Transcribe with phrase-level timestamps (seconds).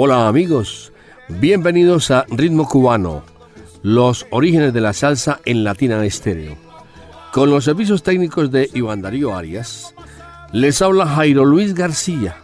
[0.00, 0.92] Hola amigos,
[1.26, 3.24] bienvenidos a Ritmo Cubano,
[3.82, 6.56] los orígenes de la salsa en Latina Estéreo.
[7.32, 9.96] Con los servicios técnicos de Iván Darío Arias,
[10.52, 12.36] les habla Jairo Luis García.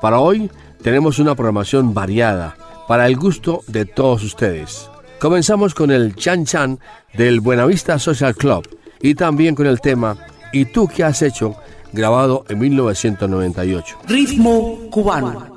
[0.00, 0.50] Para hoy
[0.82, 2.56] tenemos una programación variada
[2.88, 4.88] para el gusto de todos ustedes.
[5.20, 6.80] Comenzamos con el Chan Chan
[7.12, 8.66] del Buenavista Social Club
[9.02, 10.16] y también con el tema
[10.50, 11.56] ¿Y tú qué has hecho?
[11.92, 13.98] grabado en 1998.
[14.08, 15.56] Ritmo cubano.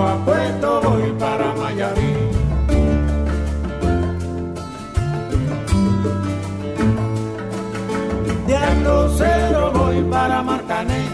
[0.00, 2.14] rumbo a Puerto voy para Miami.
[8.46, 11.08] De al voy para Marcané,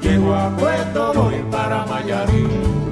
[0.00, 2.91] llego a Puerto voy para Miami.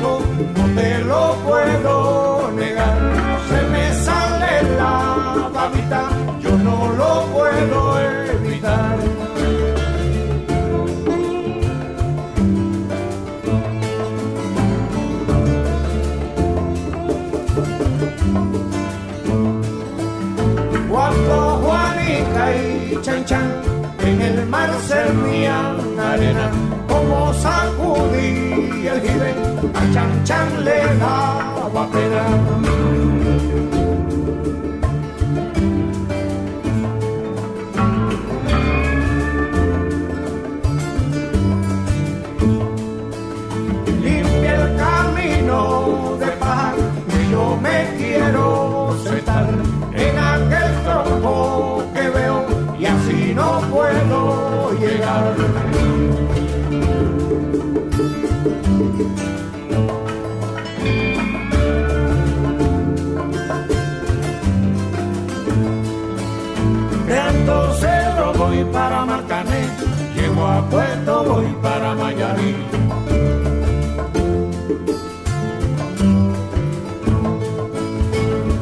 [0.00, 0.18] no
[0.74, 2.98] te lo puedo negar.
[3.48, 6.08] Se me sale la babita,
[6.40, 8.96] yo no lo puedo evitar.
[20.90, 23.52] Cuando Juanita y Chan Chan
[24.00, 26.65] en el mar servían arena
[28.88, 29.34] el jibe,
[29.74, 32.75] a chan chan le daba pena.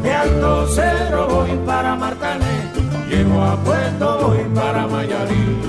[0.02, 2.70] De Alto Cedro voy para Martané,
[3.08, 5.60] llego a Puerto, voy para Mayarí.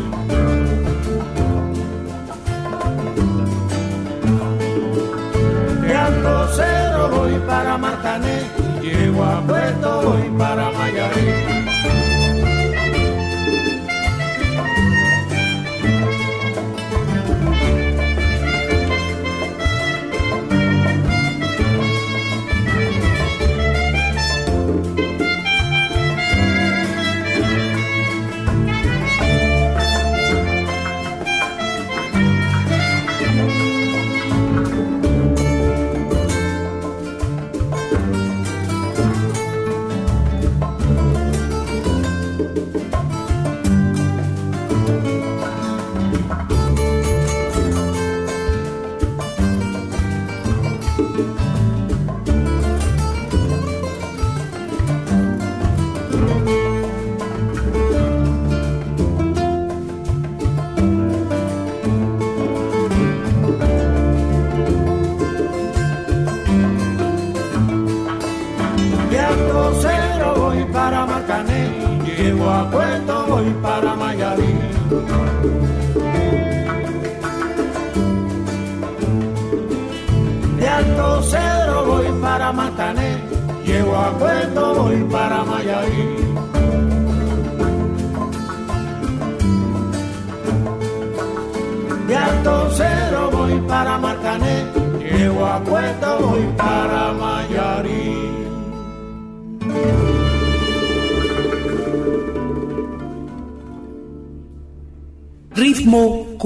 [5.82, 8.44] De Alto Cedro voy para Martané,
[8.82, 10.75] llego a Puerto, voy para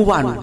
[0.10, 0.39] cubano.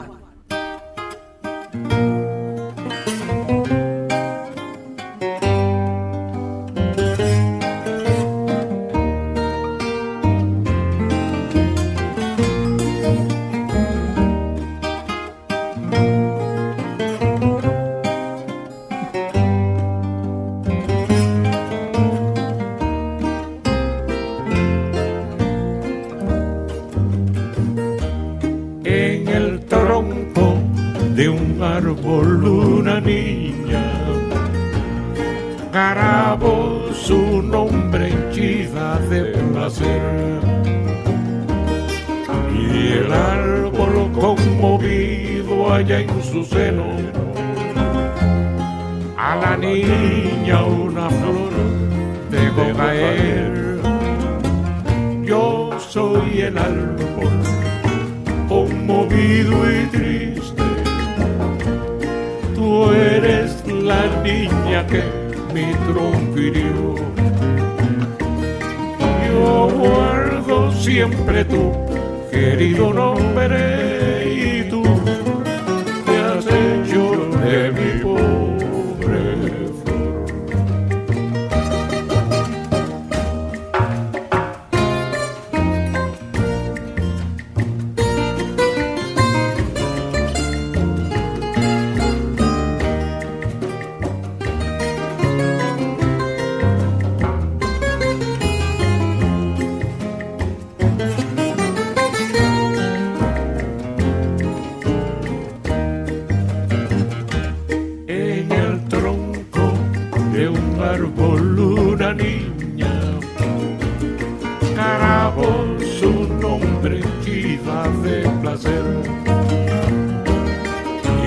[114.77, 118.85] carajo su nombre chiva de placer.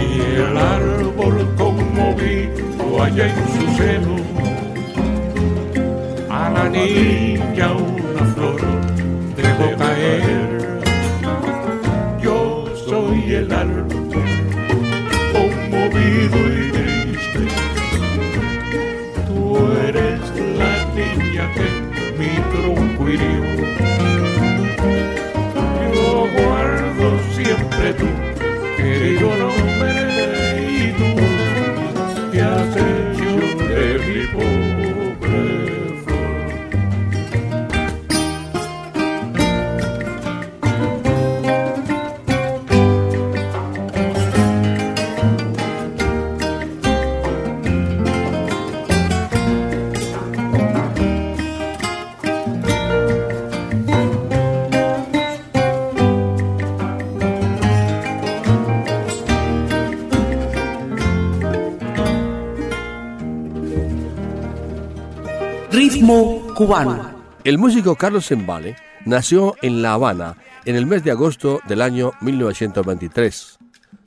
[0.06, 4.16] Y el árbol conmovido allá en su seno,
[6.30, 8.62] a la niña una flor
[9.36, 10.80] dejó caer.
[12.22, 14.10] Yo soy el árbol
[15.34, 16.49] conmovido
[23.18, 23.69] wheel.
[67.46, 70.36] El músico Carlos Embale nació en La Habana
[70.66, 73.58] en el mes de agosto del año 1923.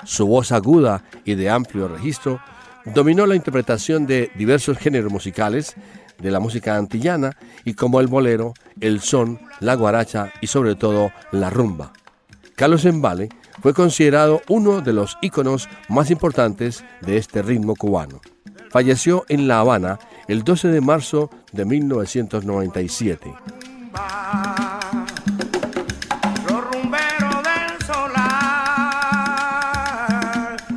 [0.05, 2.41] Su voz aguda y de amplio registro
[2.85, 5.75] dominó la interpretación de diversos géneros musicales
[6.21, 11.11] de la música antillana y como el bolero, el son, la guaracha y sobre todo
[11.33, 11.93] la rumba.
[12.55, 13.29] Carlos Embale
[13.61, 18.21] fue considerado uno de los íconos más importantes de este ritmo cubano.
[18.71, 19.99] Falleció en La Habana
[20.29, 23.35] el 12 de marzo de 1997.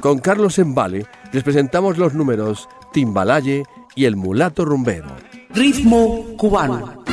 [0.02, 3.64] Con Carlos Embale les presentamos los números Timbalaye
[3.96, 5.08] y El Mulato Rumbero.
[5.50, 7.05] Ritmo cubano.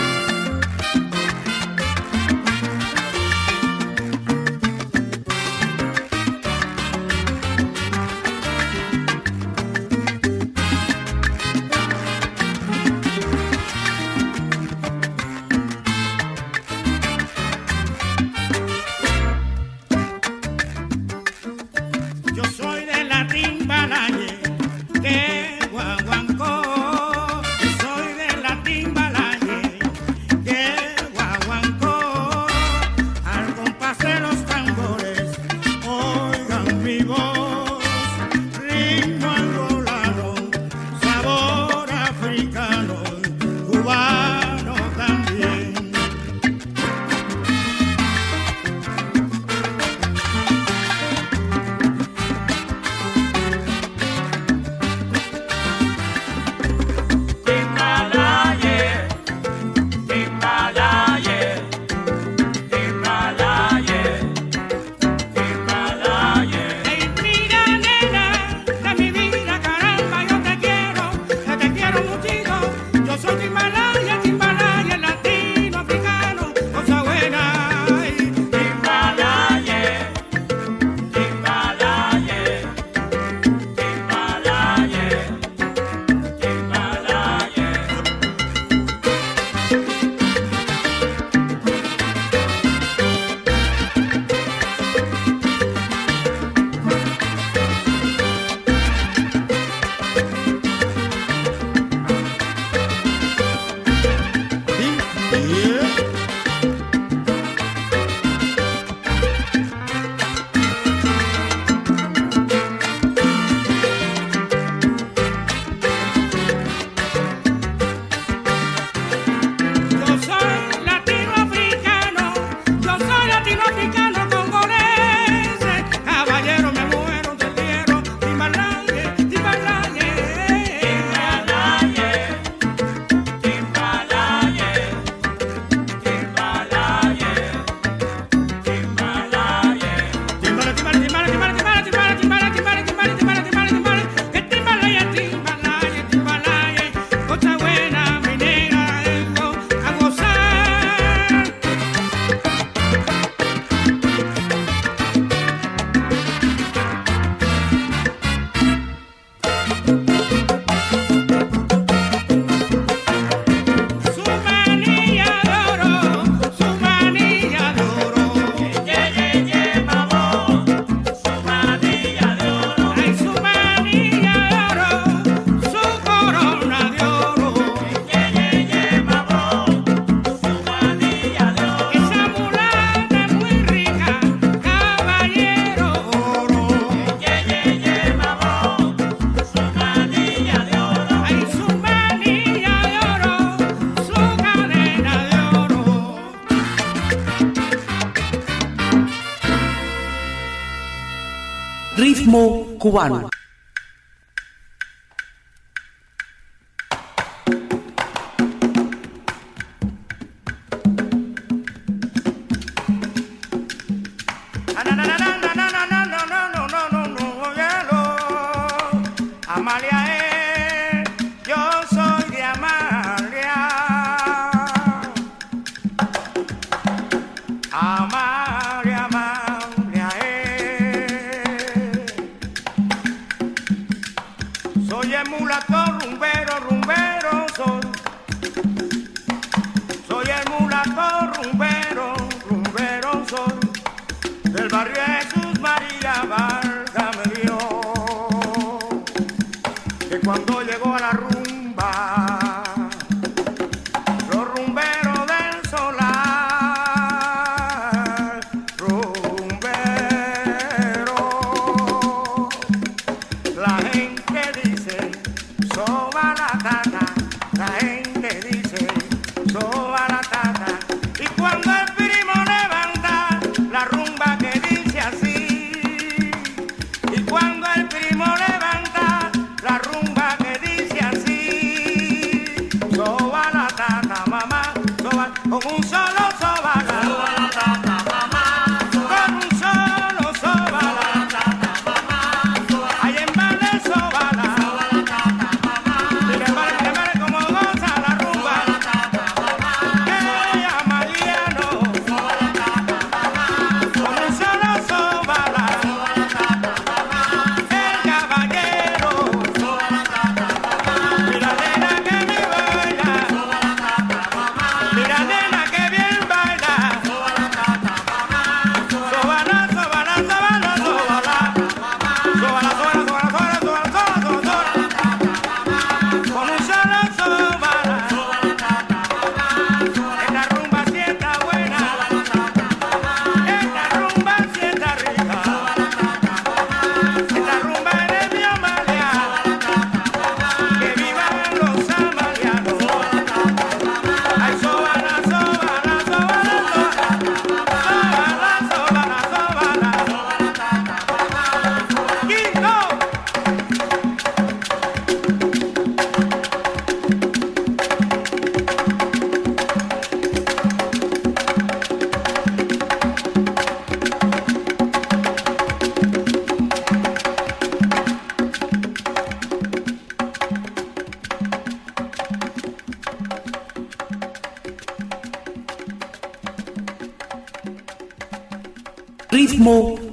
[202.82, 203.30] Ritmo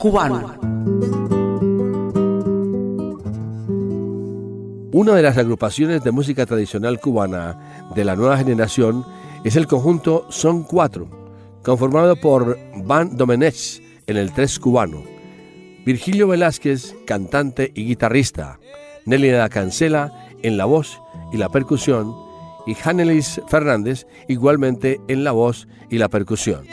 [0.09, 0.55] cubano.
[4.91, 9.05] Una de las agrupaciones de música tradicional cubana de la nueva generación
[9.43, 15.03] es el conjunto Son 4, conformado por Van Domenech en el tres cubano,
[15.85, 18.59] Virgilio Velázquez, cantante y guitarrista,
[19.05, 20.99] Nelly da Cancela en la voz
[21.31, 22.15] y la percusión,
[22.65, 26.65] y Hanelis Fernández igualmente en la voz y la percusión.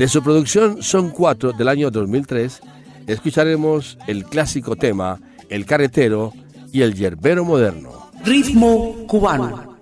[0.00, 2.62] De su producción Son Cuatro del año 2003,
[3.06, 6.32] escucharemos el clásico tema El carretero
[6.72, 8.10] y el yerbero moderno.
[8.24, 9.78] Ritmo cubano.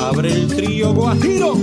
[0.00, 1.61] Abre el trío guajiro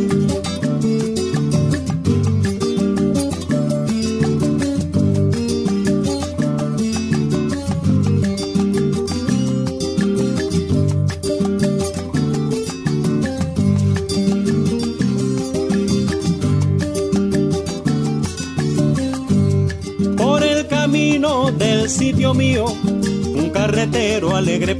[24.59, 24.77] alegre.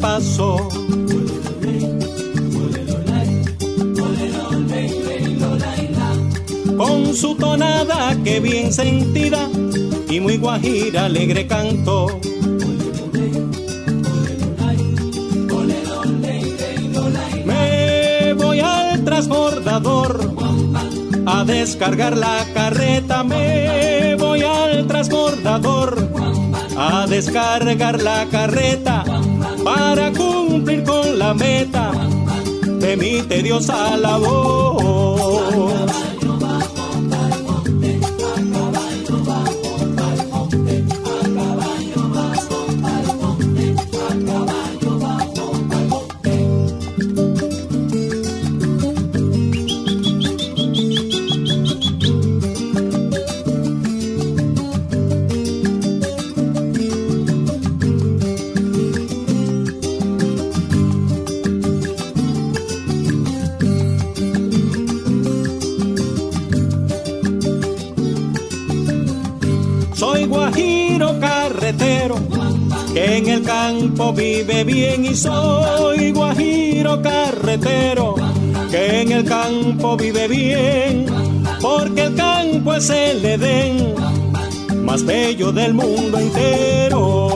[6.77, 9.50] Con su tonada que bien sentida
[10.09, 12.07] y muy guajira alegre canto.
[17.46, 20.33] Me voy al transbordador
[21.25, 26.09] a descargar la carreta, me voy al transbordador
[26.77, 29.03] a descargar la carreta
[29.63, 31.91] para cumplir con la meta
[32.65, 35.78] de mi tediosa labor.
[72.94, 78.16] Que en el campo vive bien y soy guajiro carretero
[78.72, 81.06] que en el campo vive bien
[81.62, 83.96] porque el campo es el Edén
[84.90, 87.30] más bello del mundo entero.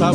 [0.00, 0.12] Esa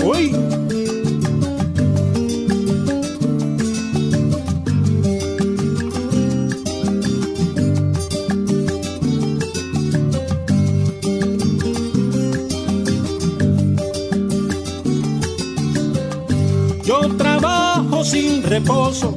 [18.04, 19.15] sin reposo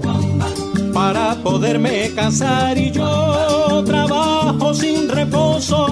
[0.93, 5.87] para poderme casar y yo trabajo sin reposo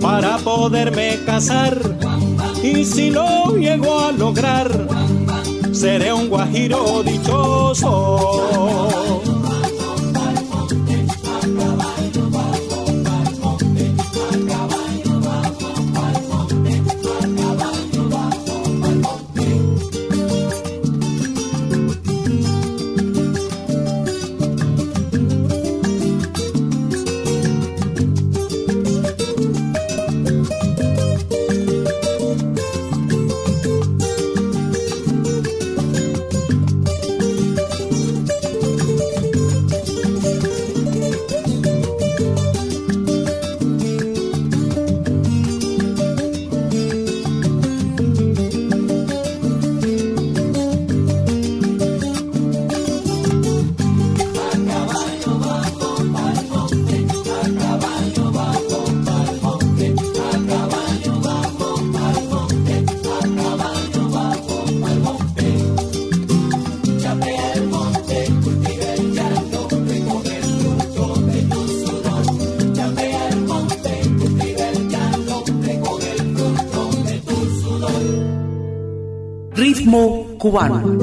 [0.00, 1.78] para poderme casar
[2.62, 4.70] y si lo llego a lograr
[5.72, 7.90] seré un guajiro dichoso.
[80.52, 81.01] Cubano.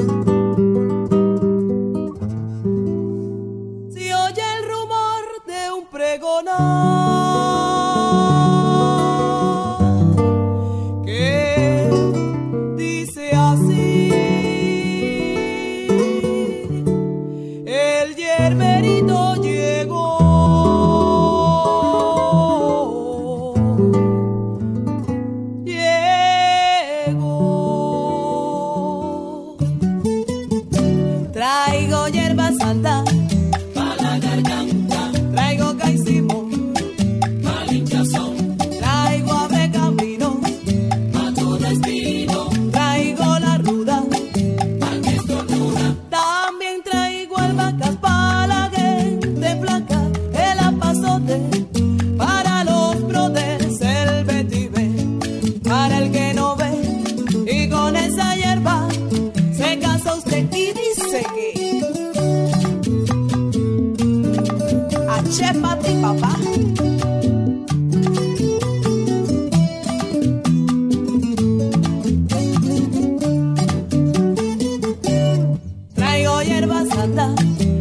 [77.06, 77.79] Love.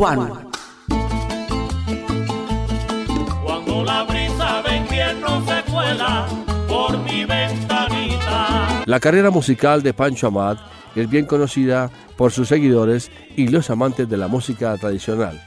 [0.00, 0.50] Cubano.
[3.44, 6.26] Cuando la brisa de invierno se cuela
[6.66, 8.82] por mi ventanita.
[8.86, 10.58] La carrera musical de Pancho Amat
[10.94, 15.38] es bien conocida por sus seguidores y los amantes de la música tradicional.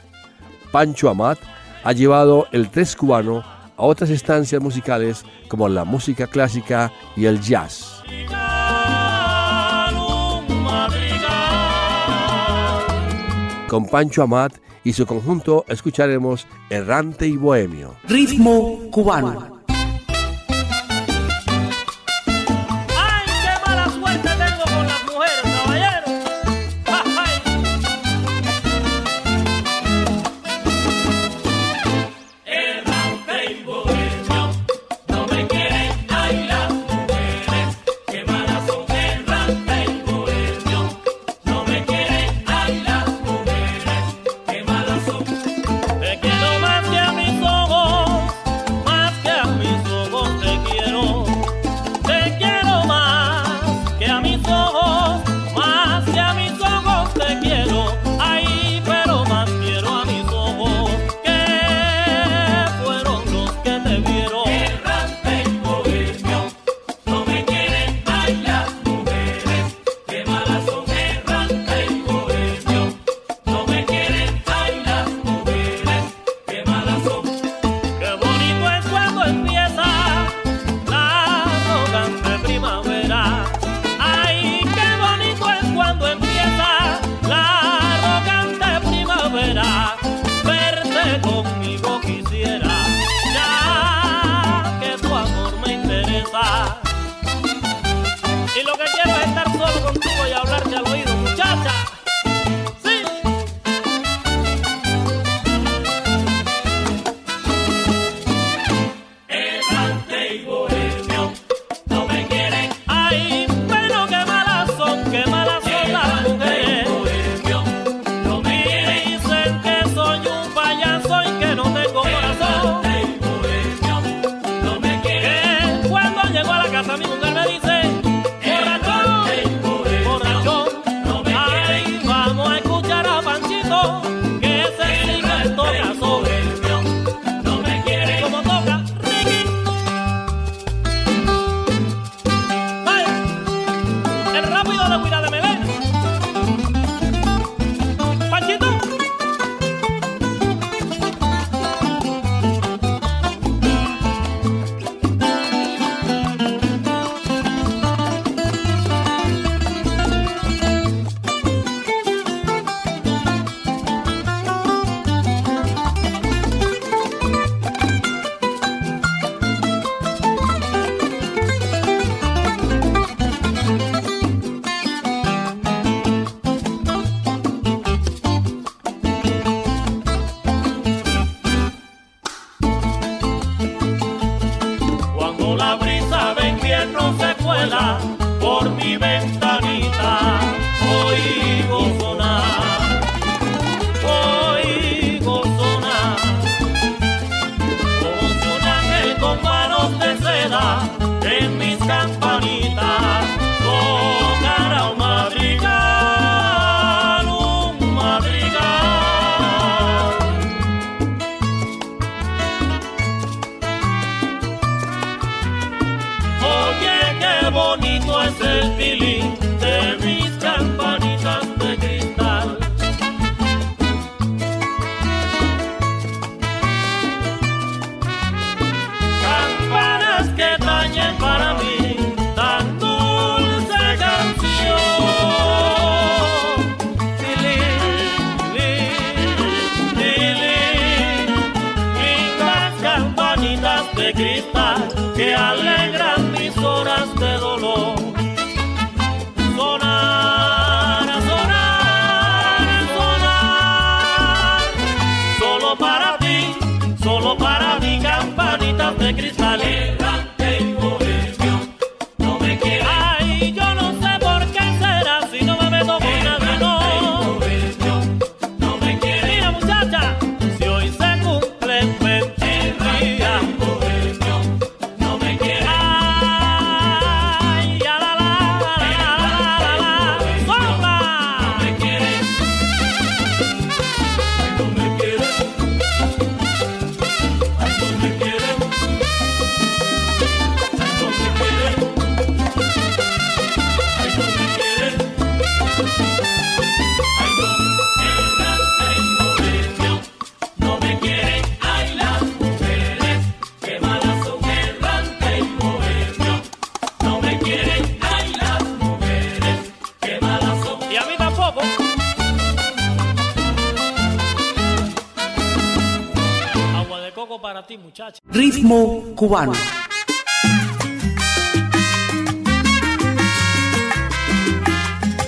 [0.70, 1.40] Pancho Amat
[1.82, 3.42] ha llevado el tres cubano
[3.76, 8.04] a otras instancias musicales como la música clásica y el jazz.
[13.68, 17.94] Con Pancho Amat y su conjunto escucharemos Errante y Bohemio.
[18.06, 19.53] Ritmo cubano.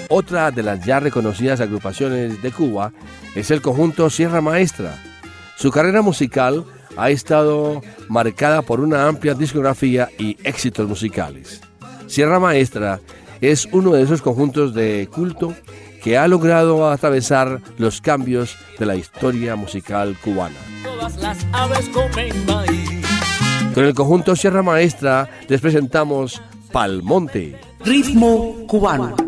[0.09, 2.93] Otra de las ya reconocidas agrupaciones de Cuba
[3.35, 4.95] es el conjunto Sierra Maestra.
[5.57, 6.65] Su carrera musical
[6.97, 11.61] ha estado marcada por una amplia discografía y éxitos musicales.
[12.07, 13.01] Sierra Maestra
[13.41, 15.53] es uno de esos conjuntos de culto
[16.05, 20.55] que ha logrado atravesar los cambios de la historia musical cubana.
[20.85, 22.96] Todas las aves comen maíz.
[23.77, 26.41] Con el conjunto Sierra Maestra les presentamos
[26.73, 27.61] Palmonte.
[27.85, 29.26] Ritmo cubano.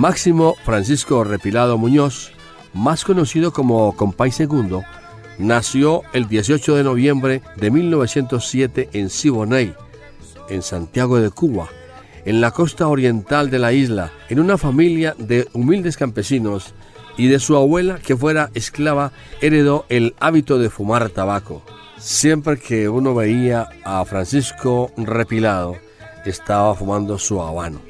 [0.00, 2.32] Máximo Francisco Repilado Muñoz,
[2.72, 4.82] más conocido como Compay Segundo,
[5.36, 9.74] nació el 18 de noviembre de 1907 en Siboney,
[10.48, 11.68] en Santiago de Cuba,
[12.24, 16.72] en la costa oriental de la isla, en una familia de humildes campesinos
[17.18, 21.62] y de su abuela, que fuera esclava, heredó el hábito de fumar tabaco.
[21.98, 25.76] Siempre que uno veía a Francisco Repilado,
[26.24, 27.89] estaba fumando su habano.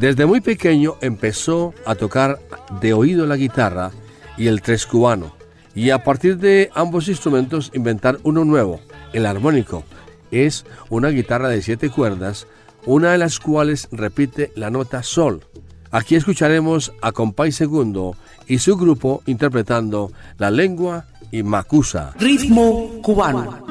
[0.00, 2.38] Desde muy pequeño empezó a tocar
[2.80, 3.90] de oído la guitarra
[4.36, 5.34] y el tres cubano,
[5.74, 8.80] y a partir de ambos instrumentos inventar uno nuevo,
[9.12, 9.82] el armónico.
[10.30, 12.46] Es una guitarra de siete cuerdas,
[12.86, 15.44] una de las cuales repite la nota sol.
[15.90, 18.14] Aquí escucharemos a Compay Segundo
[18.46, 22.14] y su grupo interpretando La Lengua y Macusa.
[22.20, 23.67] Ritmo cubano.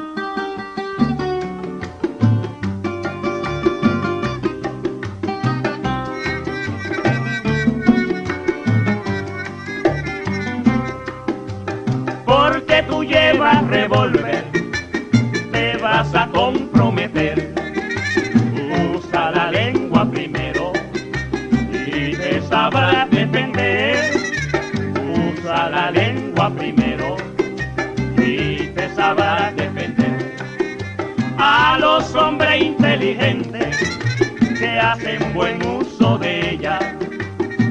[35.38, 36.80] Buen uso de ella,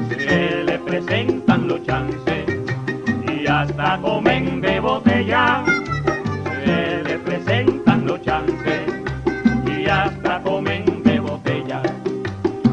[0.07, 2.45] se le presentan los chances
[3.27, 5.65] y hasta comen de botella.
[6.63, 8.83] Se le presentan los chances
[9.65, 11.81] y hasta comen de botella.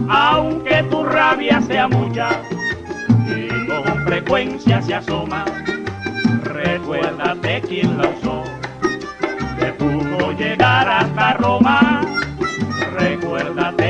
[0.09, 2.29] Aunque tu rabia sea mucha
[3.27, 5.45] y con frecuencia se asoma,
[6.45, 8.45] recuérdate quién la usó,
[9.59, 12.03] que pudo llegar hasta Roma.
[12.97, 13.84] Recuérdate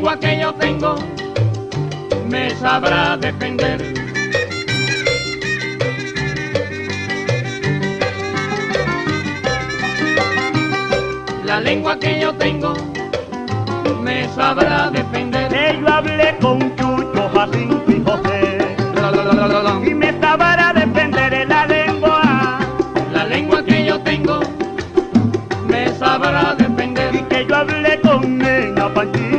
[0.00, 0.94] lengua que yo tengo
[2.26, 3.92] me sabrá defender.
[11.44, 12.72] La lengua que yo tengo
[14.00, 15.50] me sabrá defender.
[15.50, 18.58] Que yo hablé con Chucho, Jacinto y José.
[19.86, 22.58] Y me sabrá defender en la lengua.
[23.12, 24.40] La lengua que yo tengo
[25.68, 27.14] me sabrá defender.
[27.16, 29.29] Y que yo hablé con Nena, Panchita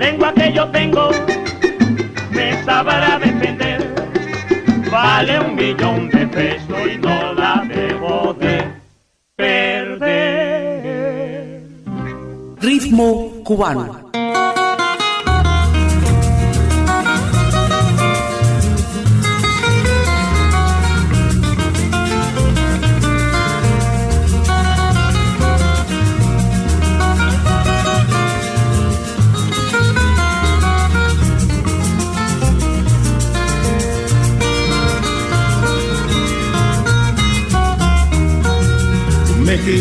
[0.00, 1.10] lengua que yo tengo
[2.30, 3.80] me sabrá defender.
[4.90, 8.64] Vale un millón de pesos y no la debo de
[9.36, 10.00] perder.
[12.60, 13.99] Ritmo cubano.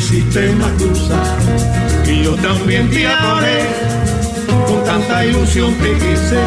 [0.10, 1.24] Me quisiste Macusa
[2.06, 3.66] y yo también te adoré.
[4.68, 6.40] Con tanta ilusión te quise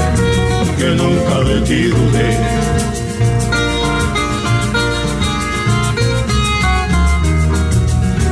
[0.78, 2.38] que nunca de ti dudé.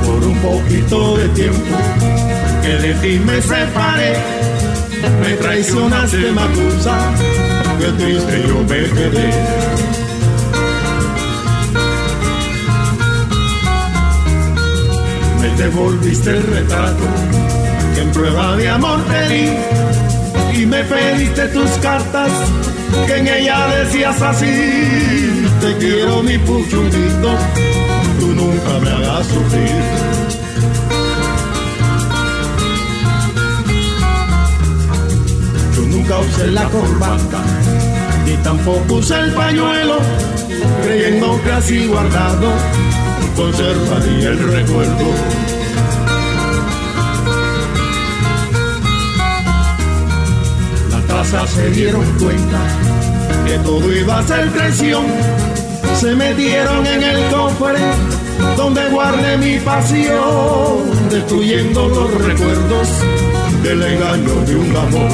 [0.05, 1.77] Por un poquito de tiempo
[2.63, 4.17] que de ti me separé,
[5.23, 6.99] me traicionaste Macusa,
[7.79, 9.90] que triste yo me quedé.
[15.61, 17.05] Me devolviste el retrato
[17.95, 22.31] que en prueba de amor te di y me pediste tus cartas
[23.07, 27.31] que en ella decías así te quiero mi puchudito
[28.21, 29.83] tú nunca me hagas sufrir
[35.77, 37.43] yo nunca usé la corbata
[38.25, 39.99] ni tampoco usé el pañuelo
[40.83, 42.51] creyendo que así guardado
[43.41, 45.50] conservaría el recuerdo.
[51.23, 52.59] Se dieron cuenta
[53.45, 55.05] que todo iba a ser traición.
[55.95, 57.79] Se metieron en el cofre
[58.57, 62.89] donde guarde mi pasión, destruyendo los recuerdos
[63.63, 65.11] del engaño de un amor.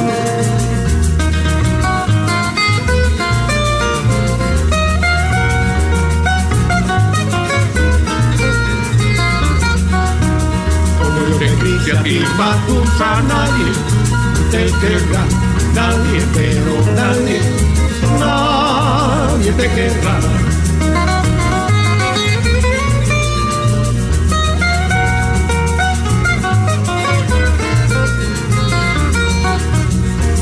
[11.02, 12.24] Como yo a ti,
[13.00, 13.96] a nadie
[14.50, 15.45] te querrá,
[15.76, 17.40] nadie, pero nadie,
[18.18, 20.16] nadie te querrá.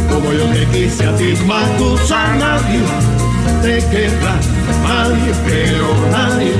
[0.09, 2.81] como yo te quise a ti, Matusa, nadie
[3.63, 4.35] te querrá,
[4.89, 6.55] nadie, pero nadie,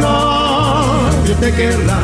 [0.00, 2.00] nadie te querrá.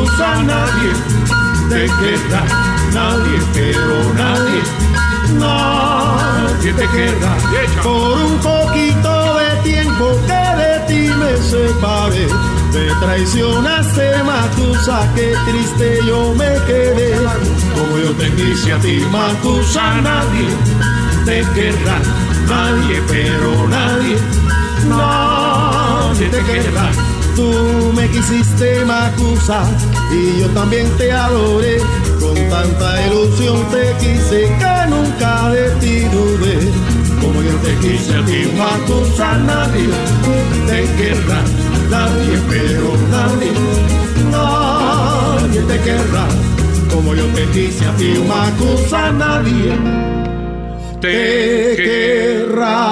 [0.00, 0.92] Matusa, nadie
[1.68, 2.42] te querrá,
[2.94, 4.62] nadie, pero nadie,
[5.38, 7.36] nadie te querrá.
[7.82, 12.26] Por un poquito de tiempo que de ti me separé,
[12.72, 17.16] me traicionaste, Matusa, qué triste yo me quedé.
[17.74, 20.48] Como yo te quise a ti, Matusa, nadie
[21.26, 21.98] te querrá,
[22.48, 24.16] nadie, pero nadie,
[24.88, 27.09] nadie te querrá.
[27.36, 29.62] Tú me quisiste Macusa
[30.12, 31.78] y yo también te adoré.
[32.20, 36.58] Con tanta ilusión te quise que nunca de ti dudé.
[37.20, 39.88] Como yo te quise a ti Macusa, nadie
[40.66, 41.42] te querrá,
[41.90, 43.52] nadie, pero nadie,
[44.30, 46.26] nadie te querrá.
[46.92, 49.78] Como yo te quise a ti Macusa, nadie
[51.00, 52.90] te querrá.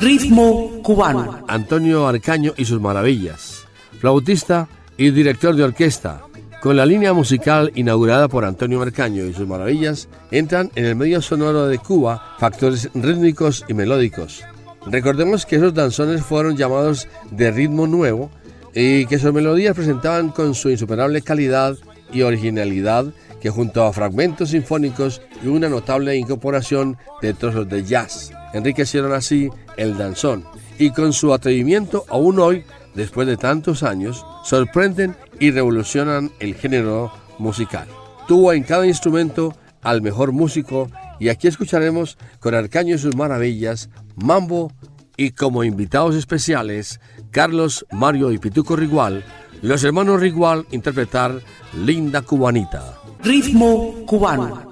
[0.00, 1.44] Ritmo cubano.
[1.48, 3.64] Antonio Arcaño y sus maravillas,
[4.00, 6.22] flautista y director de orquesta.
[6.60, 11.20] Con la línea musical inaugurada por Antonio Arcaño y sus maravillas, entran en el medio
[11.22, 14.44] sonoro de Cuba factores rítmicos y melódicos.
[14.86, 18.30] Recordemos que esos danzones fueron llamados de ritmo nuevo
[18.74, 21.76] y que sus melodías presentaban con su insuperable calidad
[22.12, 23.06] y originalidad
[23.40, 29.50] que junto a fragmentos sinfónicos y una notable incorporación de trozos de jazz, enriquecieron así
[29.76, 30.44] el danzón
[30.78, 32.64] y con su atrevimiento aún hoy,
[32.94, 37.88] después de tantos años, sorprenden y revolucionan el género musical.
[38.28, 43.90] Tuvo en cada instrumento al mejor músico y aquí escucharemos con Arcaño y sus maravillas,
[44.16, 44.72] Mambo
[45.16, 47.00] y como invitados especiales,
[47.30, 49.24] Carlos, Mario y Pituco Rigual,
[49.60, 51.40] los hermanos Rigual interpretar
[51.84, 52.98] Linda Cubanita.
[53.22, 54.71] Ritmo cubano.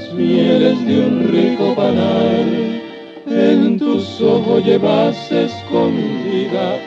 [0.00, 2.80] Las mieles de un rico panal.
[3.26, 6.78] En tus ojos llevas escondida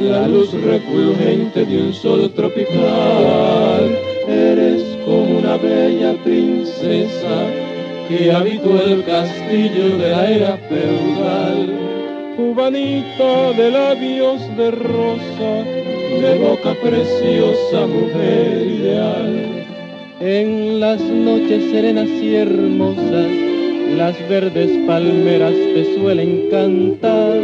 [0.00, 3.98] la luz refulgente de un sol tropical.
[4.28, 7.46] Eres como una bella princesa
[8.08, 11.72] que habitó el castillo de la era feudal.
[12.36, 15.52] Cubanita de labios de rosa,
[16.20, 19.53] de boca preciosa, mujer ideal.
[20.20, 23.26] En las noches serenas y hermosas,
[23.96, 27.36] las verdes palmeras te suelen cantar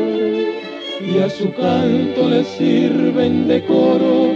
[1.01, 4.35] y a su canto le sirven de coro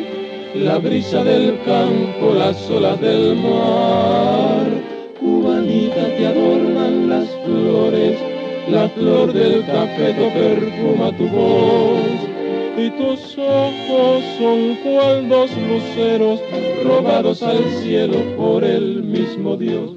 [0.56, 4.66] la brisa del campo, las olas del mar.
[5.20, 8.18] Cubanita te adornan las flores,
[8.68, 12.33] la flor del cafeto perfuma tu voz.
[12.76, 16.40] Y tus ojos son cual dos luceros
[16.84, 19.92] robados al cielo por el mismo Dios.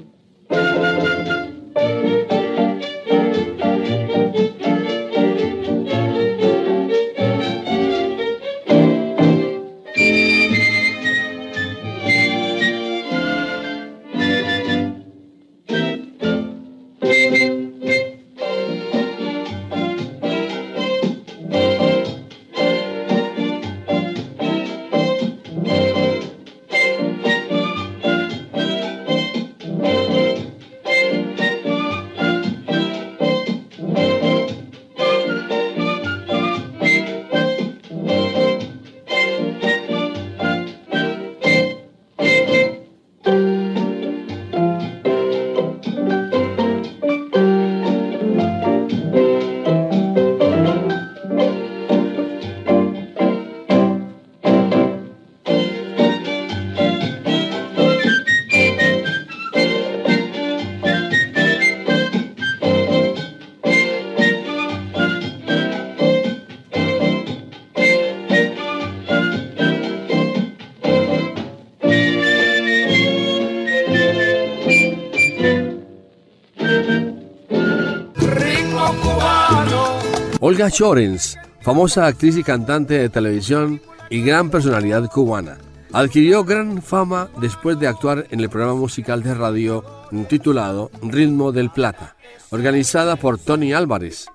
[80.70, 85.58] Chorens, famosa actriz y cantante de televisión y gran personalidad cubana,
[85.92, 89.84] adquirió gran fama después de actuar en el programa musical de radio
[90.28, 92.16] titulado Ritmo del Plata,
[92.50, 94.26] organizada por Tony Álvarez,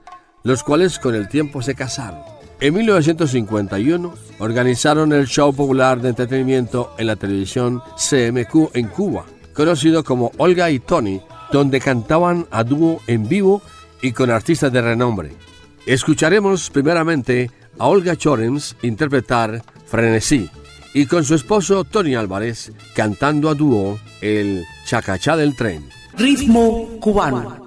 [0.43, 2.21] los cuales con el tiempo se casaron.
[2.59, 10.03] En 1951 organizaron el show popular de entretenimiento en la televisión CMQ en Cuba, conocido
[10.03, 11.21] como Olga y Tony,
[11.51, 13.61] donde cantaban a dúo en vivo
[14.01, 15.31] y con artistas de renombre.
[15.85, 20.49] Escucharemos primeramente a Olga Chorens interpretar Frenesí
[20.93, 25.89] y con su esposo Tony Álvarez cantando a dúo el Chacachá del Tren.
[26.17, 27.62] Ritmo cubano.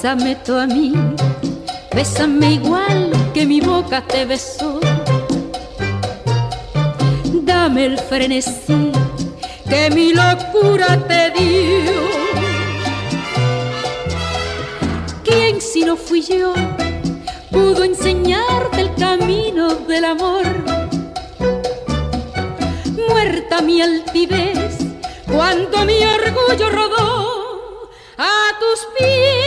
[0.00, 0.92] Bésame tú a mí,
[1.92, 4.78] bésame igual que mi boca te besó.
[7.42, 8.92] Dame el frenesí
[9.68, 11.92] que mi locura te dio.
[15.24, 16.54] ¿Quién si no fui yo
[17.50, 20.46] pudo enseñarte el camino del amor?
[23.28, 24.78] despierta mi altivez
[25.26, 29.37] cuando mi orgullo rodó a tus pies.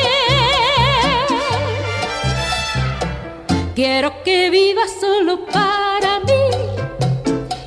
[3.84, 6.44] Quiero que vivas solo para mí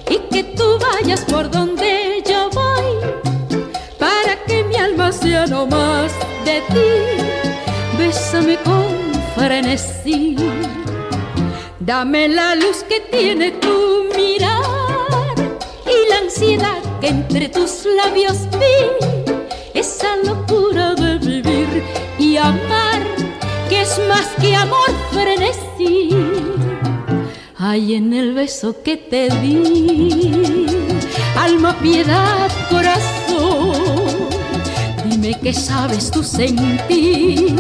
[0.08, 3.10] y que tú vayas por donde yo voy
[3.98, 6.12] para que mi alma sea no más
[6.44, 7.98] de ti.
[7.98, 8.94] Bésame con
[9.34, 10.36] frenesí.
[11.80, 15.34] Dame la luz que tiene tu mirar
[15.84, 19.08] y la ansiedad que entre tus labios vi.
[19.76, 21.82] Esa locura de vivir
[22.20, 23.02] y amar
[23.68, 25.63] que es más que amor frenesí.
[27.66, 30.66] Hay en el beso que te di,
[31.34, 33.72] alma, piedad, corazón.
[35.08, 37.56] Dime que sabes tú sentir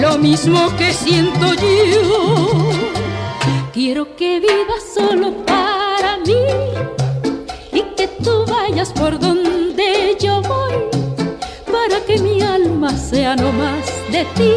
[0.00, 2.70] lo mismo que siento yo.
[3.72, 6.44] Quiero que vivas solo para mí
[7.72, 10.76] y que tú vayas por donde yo voy
[11.66, 14.52] para que mi alma sea no más de ti.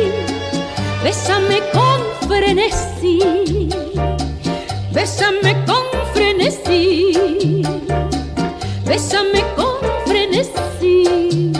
[1.03, 3.69] Bésame con frenesí,
[4.95, 7.61] bésame con frenesí,
[8.85, 9.75] bésame con
[10.05, 11.51] frenesí,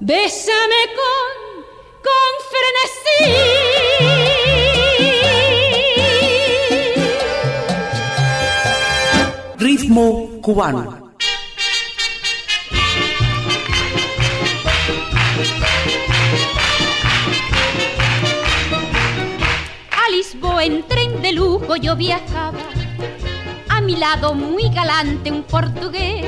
[0.00, 1.28] bésame con,
[2.06, 3.20] con frenesí.
[9.58, 11.00] Ritmo cubano.
[21.22, 22.58] De lujo yo viajaba,
[23.68, 26.24] a mi lado muy galante un portugués.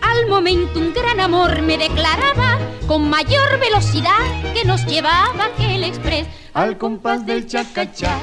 [0.00, 2.58] Al momento un gran amor me declaraba
[2.88, 4.18] con mayor velocidad
[4.54, 6.26] que nos llevaba aquel express.
[6.54, 8.18] Al compás del chacachá,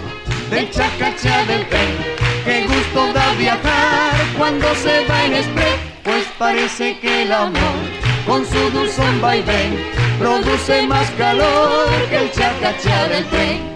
[0.50, 1.98] del chacachá del tren,
[2.44, 7.80] qué gusto da viajar cuando se va en express, pues parece que el amor
[8.28, 9.80] con su dulzón vaivén
[10.20, 13.74] produce más calor que el chacachá del tren.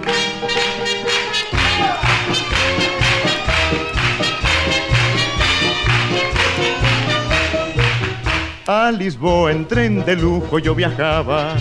[8.70, 11.56] A Lisboa en tren de lujo yo viajaba,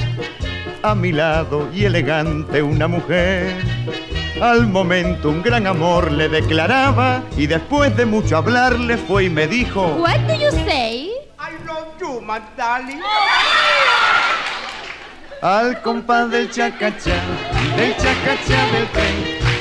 [0.82, 3.54] a mi lado y elegante una mujer.
[4.42, 9.30] Al momento un gran amor le declaraba y después de mucho hablar le fue y
[9.30, 11.12] me dijo What do you say?
[11.38, 13.00] I love you, my darling.
[15.42, 17.22] Al compás del chacachá,
[17.76, 19.14] del chacachá del tren,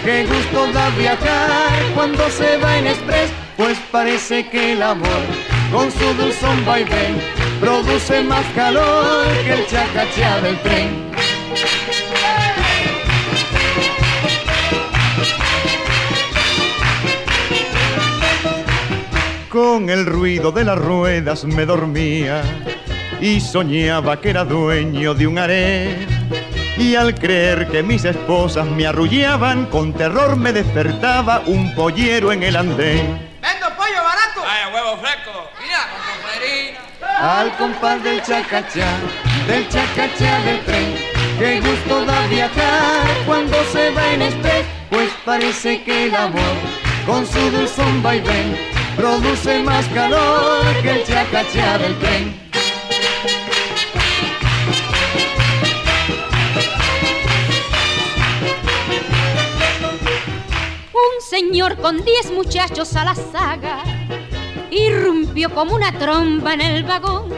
[0.04, 5.45] qué gusto da viajar cuando se va en express, pues parece que el amor
[5.76, 7.20] con su dulzón vaivén
[7.60, 11.12] produce más calor que el chacachá del tren.
[19.50, 22.42] Con el ruido de las ruedas me dormía
[23.20, 26.08] y soñaba que era dueño de un harén.
[26.78, 32.44] Y al creer que mis esposas me arrullaban, con terror me despertaba un pollero en
[32.44, 33.30] el andén.
[33.42, 34.42] Vendo pollo barato.
[34.46, 35.45] Ay, huevo fresco.
[37.18, 39.00] Al compás del chacachá,
[39.48, 40.96] del chacachá del tren,
[41.40, 46.56] qué gusto da viajar cuando se va en express, pues parece que el amor
[47.06, 48.58] con su dulzón vaivén
[48.98, 52.42] produce más calor que el chacachá del tren.
[60.92, 63.84] Un señor con diez muchachos a la saga
[64.80, 67.34] irrumpió como una tromba en el vagón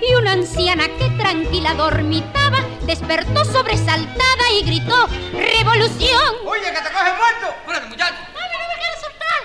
[0.00, 6.34] y una anciana que tranquila dormitaba despertó sobresaltada y gritó ¡Revolución!
[6.46, 7.54] Oye, que te coge muerto.
[7.60, 8.14] Espérate, muchacho.
[8.34, 9.40] ¡Ay, me lo quiero soltar!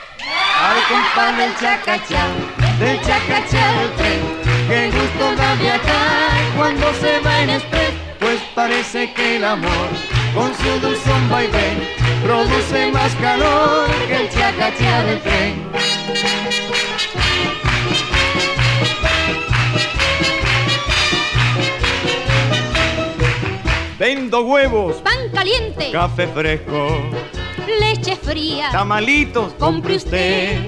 [0.64, 2.28] Al compás del chacachá,
[2.80, 4.22] del chacachá del tren,
[4.68, 9.90] qué gusto da viajar cuando se va en express, pues parece que el amor
[10.34, 11.88] con su dulzón vaivén
[12.24, 16.63] produce más calor que el chacachá del tren.
[24.04, 27.10] Vendo huevos, Pan caliente, café fresco,
[27.80, 30.60] leche fría, tamalitos, compre usted.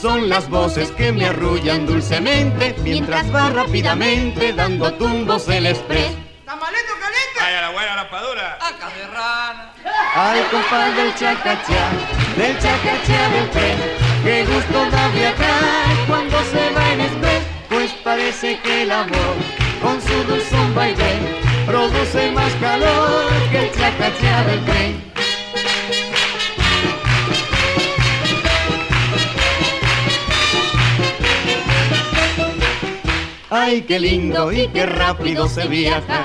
[0.00, 6.12] Son las voces que me arrullan dulcemente mientras va rápidamente dando tumbos el express.
[6.44, 7.40] Tamalito caliente.
[7.40, 8.54] Ay, a la buena raspadura.
[8.54, 9.72] Acá de rana.
[10.14, 11.90] Al compás del chacachá,
[12.36, 13.78] del chacachá del tren,
[14.22, 19.34] qué gusto da viajar cuando se va en express, pues parece que el amor
[19.82, 25.10] con su dulzón vaivén produce más calor que el clacatear del tren.
[33.50, 36.24] Ay, qué lindo y qué rápido se viaja,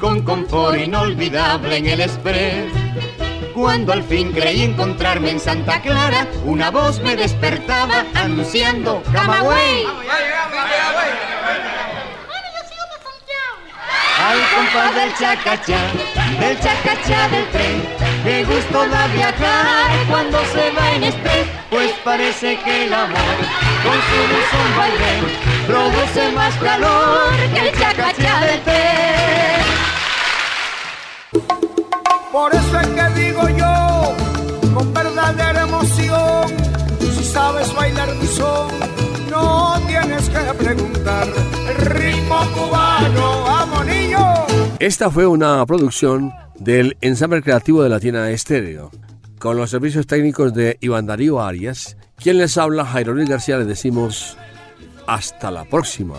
[0.00, 2.72] con confort inolvidable en el express.
[3.54, 9.86] Cuando al fin creí encontrarme en Santa Clara, una voz me despertaba anunciando Camagüey.
[14.26, 15.80] Al compás del chacachá,
[16.40, 17.82] del chacachá del tren,
[18.24, 23.36] qué gusto da viajar cuando se va en express, pues parece que el amor
[23.84, 25.24] con su dulzón vaivén
[25.66, 29.64] produce más calor que el chacachá del tren.
[32.32, 34.14] Por eso es que digo yo,
[34.72, 36.46] con verdadera emoción,
[37.14, 38.68] si sabes bailar mi son,
[39.28, 41.26] no tienes que preguntar.
[41.68, 43.63] El ritmo cubano.
[44.78, 48.90] Esta fue una producción del ensamble creativo de Latina Estéreo.
[49.38, 53.66] Con los servicios técnicos de Iván Darío Arias, quien les habla, Jairo Luis García, les
[53.66, 54.36] decimos
[55.06, 56.16] hasta la próxima.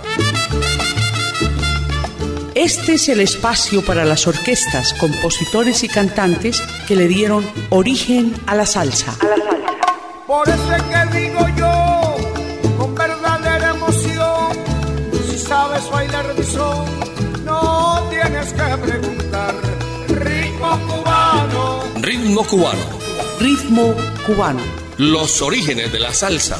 [2.56, 8.56] Este es el espacio para las orquestas, compositores y cantantes que le dieron origen a
[8.56, 9.14] la salsa.
[10.26, 12.16] Por eso es que digo yo,
[12.78, 14.54] con verdadera emoción,
[15.30, 16.95] si sabes bailar mi son,
[18.54, 19.56] tienes que preguntar.
[20.08, 21.84] Ritmo cubano.
[22.02, 23.00] Ritmo cubano.
[23.40, 24.62] Ritmo cubano.
[24.98, 26.58] Los orígenes de la salsa.